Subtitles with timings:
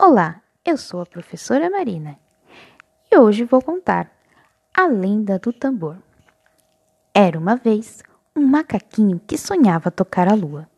[0.00, 2.16] Olá, eu sou a professora Marina
[3.10, 4.08] e hoje vou contar
[4.72, 5.96] a lenda do tambor.
[7.12, 10.68] Era uma vez um macaquinho que sonhava tocar a lua.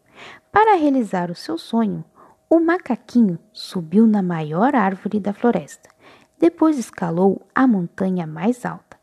[0.50, 2.02] Para realizar o seu sonho,
[2.48, 5.90] o macaquinho subiu na maior árvore da floresta.
[6.38, 8.96] Depois escalou a montanha mais alta.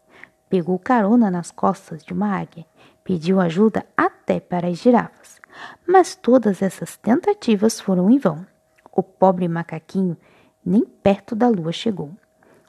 [0.50, 2.66] Pegou carona nas costas de uma águia.
[3.04, 5.40] Pediu ajuda até para as girafas.
[5.88, 8.57] Mas todas essas tentativas foram em vão.
[8.98, 10.18] O pobre macaquinho
[10.66, 12.10] nem perto da lua chegou.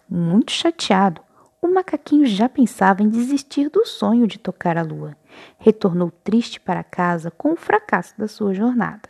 [0.07, 1.23] Muito chateado,
[1.63, 5.17] o macaquinho já pensava em desistir do sonho de tocar a lua.
[5.59, 9.09] Retornou triste para casa com o fracasso da sua jornada.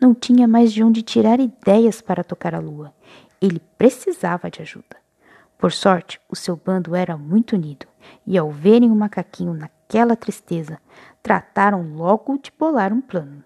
[0.00, 2.94] Não tinha mais de onde tirar ideias para tocar a lua.
[3.40, 4.96] Ele precisava de ajuda.
[5.58, 7.86] Por sorte, o seu bando era muito unido,
[8.24, 10.78] e ao verem o macaquinho naquela tristeza,
[11.20, 13.42] trataram logo de bolar um plano.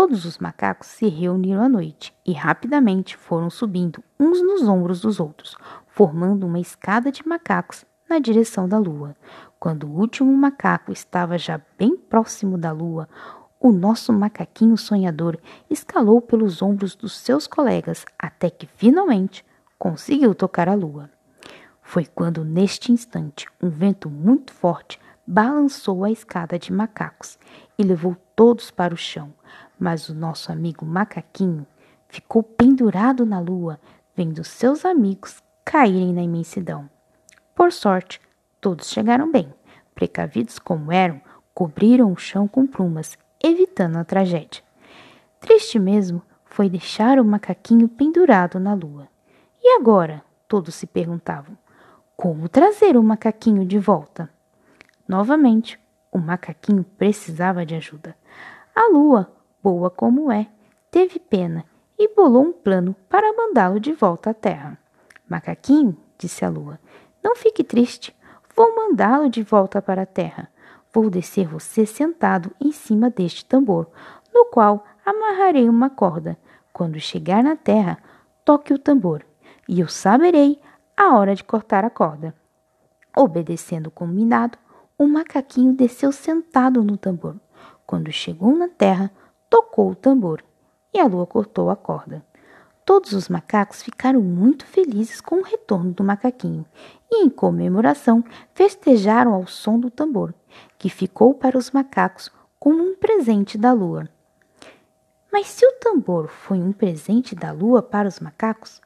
[0.00, 5.18] Todos os macacos se reuniram à noite e rapidamente foram subindo uns nos ombros dos
[5.18, 5.56] outros,
[5.88, 9.16] formando uma escada de macacos na direção da lua.
[9.58, 13.08] Quando o último macaco estava já bem próximo da lua,
[13.58, 15.36] o nosso macaquinho sonhador
[15.68, 19.44] escalou pelos ombros dos seus colegas até que finalmente
[19.76, 21.10] conseguiu tocar a lua.
[21.82, 27.36] Foi quando, neste instante, um vento muito forte balançou a escada de macacos
[27.76, 29.34] e levou todos para o chão,
[29.78, 31.66] mas o nosso amigo macaquinho
[32.08, 33.78] ficou pendurado na lua,
[34.16, 36.88] vendo seus amigos caírem na imensidão.
[37.54, 38.20] Por sorte,
[38.60, 39.52] todos chegaram bem.
[39.94, 41.20] Precavidos como eram,
[41.52, 44.62] cobriram o chão com plumas, evitando a tragédia.
[45.40, 49.08] Triste mesmo foi deixar o macaquinho pendurado na lua.
[49.62, 50.22] E agora?
[50.48, 51.56] Todos se perguntavam.
[52.16, 54.30] Como trazer o macaquinho de volta?
[55.06, 55.78] Novamente,
[56.10, 58.16] o macaquinho precisava de ajuda.
[58.74, 59.30] A lua
[59.62, 60.48] boa como é,
[60.90, 61.64] teve pena
[61.98, 64.78] e bolou um plano para mandá-lo de volta à terra.
[65.28, 66.78] Macaquinho, disse a lua,
[67.22, 68.16] não fique triste.
[68.54, 70.48] Vou mandá-lo de volta para a terra.
[70.92, 73.88] Vou descer você sentado em cima deste tambor,
[74.32, 76.38] no qual amarrarei uma corda.
[76.72, 77.98] Quando chegar na terra,
[78.44, 79.24] toque o tambor,
[79.68, 80.60] e eu saberei
[80.96, 82.34] a hora de cortar a corda.
[83.16, 84.56] Obedecendo o combinado,
[84.96, 87.36] o macaquinho desceu sentado no tambor.
[87.86, 89.10] Quando chegou na terra,
[89.48, 90.42] tocou o tambor
[90.92, 92.24] e a lua cortou a corda.
[92.84, 96.64] Todos os macacos ficaram muito felizes com o retorno do macaquinho
[97.10, 100.32] e, em comemoração, festejaram ao som do tambor,
[100.78, 104.08] que ficou para os macacos como um presente da lua.
[105.30, 108.80] Mas se o tambor foi um presente da lua para os macacos,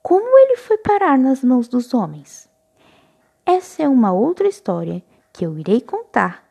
[0.00, 2.48] como ele foi parar nas mãos dos homens?
[3.44, 5.02] Essa é uma outra história
[5.32, 6.44] que eu irei contar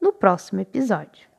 [0.00, 1.33] no próximo episódio.